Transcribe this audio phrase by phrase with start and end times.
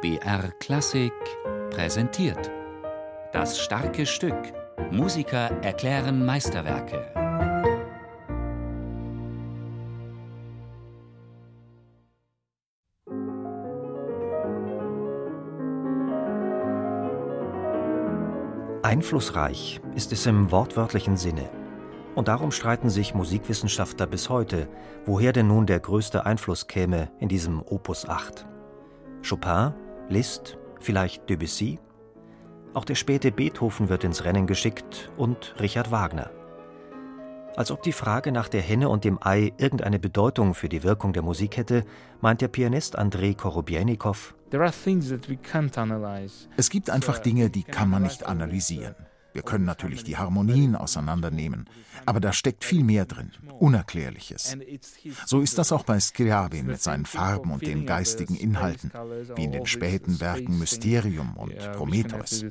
[0.00, 1.12] BR Klassik
[1.70, 2.52] präsentiert.
[3.32, 4.36] Das starke Stück.
[4.92, 7.12] Musiker erklären Meisterwerke.
[18.84, 21.50] Einflussreich ist es im wortwörtlichen Sinne.
[22.14, 24.68] Und darum streiten sich Musikwissenschaftler bis heute,
[25.06, 28.46] woher denn nun der größte Einfluss käme in diesem Opus 8.
[29.28, 29.74] Chopin,
[30.10, 31.78] Liszt, vielleicht Debussy?
[32.72, 36.30] Auch der späte Beethoven wird ins Rennen geschickt und Richard Wagner.
[37.56, 41.12] Als ob die Frage nach der Henne und dem Ei irgendeine Bedeutung für die Wirkung
[41.12, 41.84] der Musik hätte,
[42.20, 44.34] meint der Pianist Andrei Korobjenikow.
[46.56, 48.94] Es gibt einfach Dinge, die kann man nicht analysieren.
[49.32, 51.68] Wir können natürlich die Harmonien auseinandernehmen,
[52.06, 54.56] aber da steckt viel mehr drin, Unerklärliches.
[55.26, 58.90] So ist das auch bei Scriabin mit seinen Farben und den geistigen Inhalten,
[59.36, 62.44] wie in den späten Werken Mysterium und Prometheus.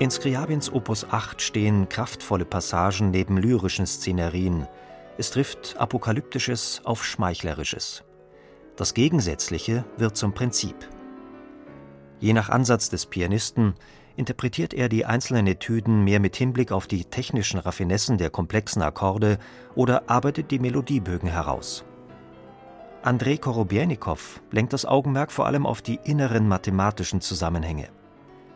[0.00, 4.66] In Skriabins Opus 8 stehen kraftvolle Passagen neben lyrischen Szenerien.
[5.18, 8.02] Es trifft Apokalyptisches auf Schmeichlerisches.
[8.76, 10.74] Das Gegensätzliche wird zum Prinzip.
[12.18, 13.74] Je nach Ansatz des Pianisten
[14.16, 19.38] interpretiert er die einzelnen Etüden mehr mit Hinblick auf die technischen Raffinessen der komplexen Akkorde
[19.74, 21.84] oder arbeitet die Melodiebögen heraus.
[23.02, 27.90] Andrei Korobjenikow lenkt das Augenmerk vor allem auf die inneren mathematischen Zusammenhänge.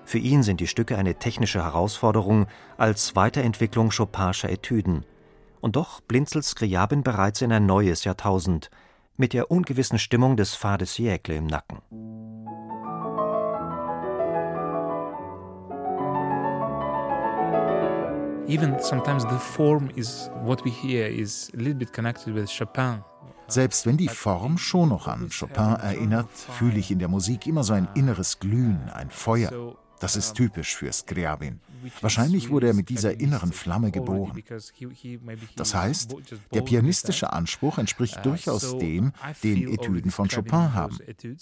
[0.04, 5.04] Für ihn sind die Stücke eine technische Herausforderung als Weiterentwicklung Chopinscher Etüden.
[5.60, 8.70] Und doch blinzelt Skriabin bereits in ein neues Jahrtausend
[9.16, 11.80] mit der ungewissen Stimmung des Fa de siècle im Nacken.
[18.46, 23.02] Even sometimes the form is what we hear is a little bit connected with Chopin.
[23.46, 27.62] Selbst wenn die Form schon noch an Chopin erinnert, fühle ich in der Musik immer
[27.64, 29.76] so ein inneres Glühen, ein Feuer.
[30.00, 31.60] Das ist typisch für Skriabin.
[32.00, 34.42] Wahrscheinlich wurde er mit dieser inneren Flamme geboren.
[35.56, 36.14] Das heißt,
[36.52, 39.12] der pianistische Anspruch entspricht durchaus dem,
[39.42, 40.98] den Etüden von Chopin haben.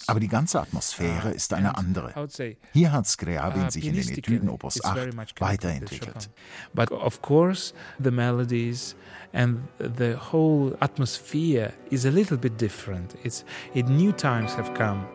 [0.07, 2.29] Aber die ganze Atmosphäre ist eine andere.
[2.73, 6.31] Hier hat Skriabin sich in den Etüden Opus 8 weiterentwickelt.
[6.75, 8.97] But of course, the melodies
[9.33, 13.17] and the whole atmosphere is a little bit different.
[13.23, 15.07] It's, it new times have come.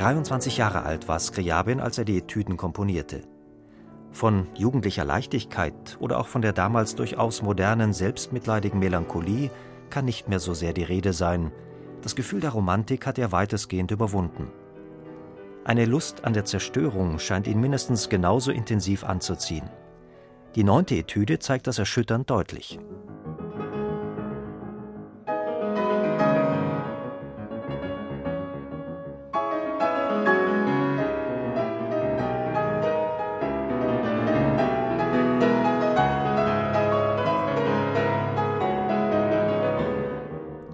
[0.00, 3.20] 23 Jahre alt war Skriabin, als er die Etüden komponierte.
[4.12, 9.50] Von jugendlicher Leichtigkeit oder auch von der damals durchaus modernen, selbstmitleidigen Melancholie
[9.90, 11.52] kann nicht mehr so sehr die Rede sein.
[12.00, 14.50] Das Gefühl der Romantik hat er weitestgehend überwunden.
[15.64, 19.68] Eine Lust an der Zerstörung scheint ihn mindestens genauso intensiv anzuziehen.
[20.54, 22.78] Die neunte Etüde zeigt das erschütternd deutlich.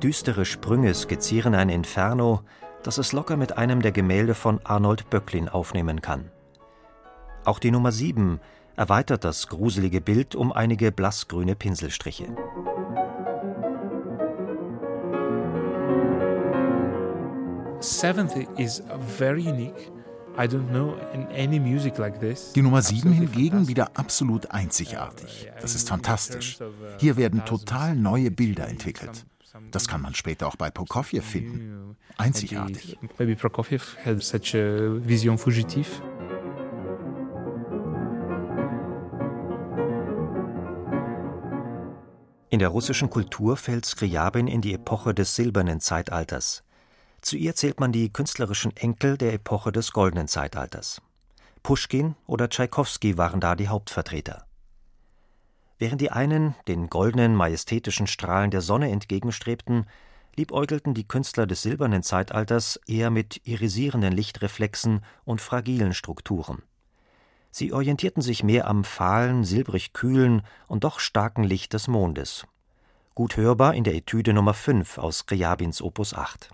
[0.06, 2.42] Düstere Sprünge skizzieren ein Inferno,
[2.84, 6.30] das es locker mit einem der Gemälde von Arnold Böcklin aufnehmen kann.
[7.44, 8.38] Auch die Nummer 7
[8.76, 12.26] erweitert das gruselige Bild um einige blassgrüne Pinselstriche.
[22.54, 25.50] Die Nummer 7 hingegen wieder absolut einzigartig.
[25.60, 26.58] Das ist fantastisch.
[26.98, 29.26] Hier werden total neue Bilder entwickelt.
[29.70, 31.96] Das kann man später auch bei Prokofjew finden.
[32.16, 32.98] Einzigartig.
[33.18, 36.02] Maybe Prokofjew had such a vision fugitive.
[42.48, 46.62] In der russischen Kultur fällt Skriabin in die Epoche des silbernen Zeitalters.
[47.20, 51.02] Zu ihr zählt man die künstlerischen Enkel der Epoche des goldenen Zeitalters.
[51.62, 54.46] Puschkin oder Tschaikowski waren da die Hauptvertreter.
[55.78, 59.86] Während die einen den goldenen, majestätischen Strahlen der Sonne entgegenstrebten,
[60.36, 66.62] liebäugelten die Künstler des silbernen Zeitalters eher mit irisierenden Lichtreflexen und fragilen Strukturen.
[67.50, 72.46] Sie orientierten sich mehr am fahlen, silbrig kühlen und doch starken Licht des Mondes.
[73.14, 76.50] Gut hörbar in der Etüde Nummer 5 aus Skriabins Opus 8.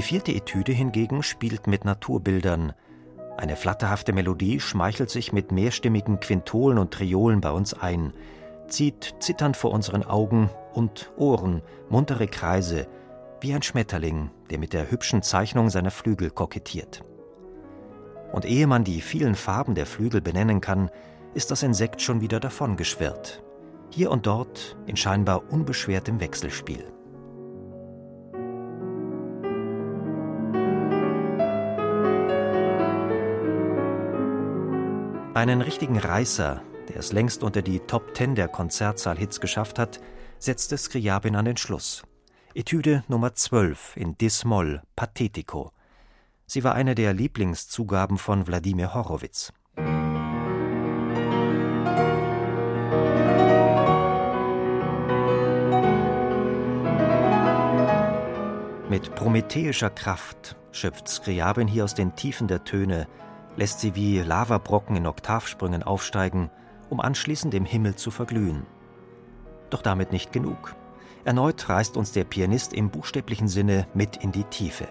[0.00, 2.72] Die vierte Etüde hingegen spielt mit Naturbildern.
[3.36, 8.14] Eine flatterhafte Melodie schmeichelt sich mit mehrstimmigen Quintolen und Triolen bei uns ein,
[8.66, 11.60] zieht zitternd vor unseren Augen und Ohren
[11.90, 12.88] muntere Kreise,
[13.42, 17.04] wie ein Schmetterling, der mit der hübschen Zeichnung seiner Flügel kokettiert.
[18.32, 20.90] Und ehe man die vielen Farben der Flügel benennen kann,
[21.34, 23.42] ist das Insekt schon wieder davongeschwirrt,
[23.90, 26.86] hier und dort in scheinbar unbeschwertem Wechselspiel.
[35.32, 40.00] Einen richtigen Reißer, der es längst unter die Top Ten der Konzertsaal-Hits geschafft hat,
[40.40, 42.02] setzte Skriabin an den Schluss.
[42.52, 45.70] Etüde Nummer 12 in Dis-Moll, Pathetico.
[46.46, 49.52] Sie war eine der Lieblingszugaben von Wladimir Horowitz.
[58.88, 63.06] Mit prometheischer Kraft schöpft Skriabin hier aus den Tiefen der Töne
[63.60, 66.48] lässt sie wie Lavabrocken in Oktavsprüngen aufsteigen,
[66.88, 68.64] um anschließend im Himmel zu verglühen.
[69.68, 70.74] Doch damit nicht genug.
[71.24, 74.88] Erneut reißt uns der Pianist im buchstäblichen Sinne mit in die Tiefe.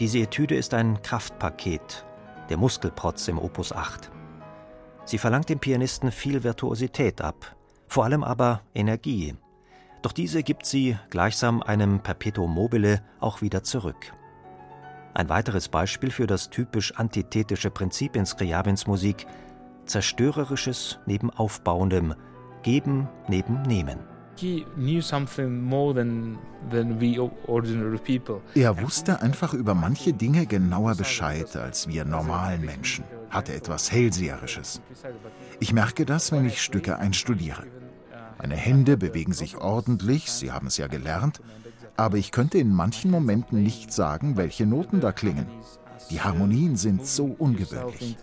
[0.00, 2.04] Diese Etüde ist ein Kraftpaket,
[2.48, 4.10] der Muskelprotz im Opus 8.
[5.04, 7.54] Sie verlangt dem Pianisten viel Virtuosität ab,
[7.86, 9.36] vor allem aber Energie.
[10.02, 14.12] Doch diese gibt sie, gleichsam einem Perpetuum mobile, auch wieder zurück.
[15.18, 19.26] Ein weiteres Beispiel für das typisch antithetische Prinzip in Skriabins Musik:
[19.84, 22.14] Zerstörerisches neben Aufbauendem,
[22.62, 23.98] Geben neben Nehmen.
[28.54, 34.80] Er wusste einfach über manche Dinge genauer Bescheid als wir normalen Menschen, hatte etwas Hellseherisches.
[35.58, 37.64] Ich merke das, wenn ich Stücke einstudiere.
[38.38, 41.40] Meine Hände bewegen sich ordentlich, Sie haben es ja gelernt,
[41.98, 45.48] aber ich könnte in manchen Momenten nicht sagen, welche Noten da klingen.
[46.10, 48.16] Die Harmonien sind so ungewöhnlich.